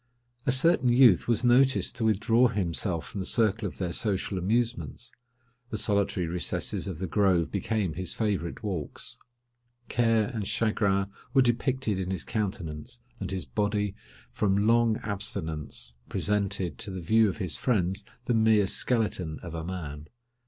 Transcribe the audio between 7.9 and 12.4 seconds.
his favourite walks. Care and chagrin were depicted in his